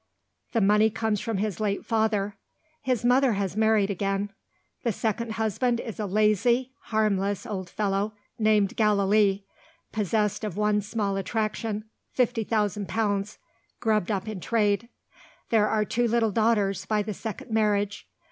[0.53, 2.35] The money comes from his late father.
[2.81, 4.31] His mother has married again.
[4.81, 9.45] The second husband is a lazy, harmless old fellow, named Gallilee;
[9.91, 13.37] possessed of one small attraction fifty thousand pounds,
[13.79, 14.89] grubbed up in trade.
[15.51, 18.07] There are two little daughters, by the second marriage.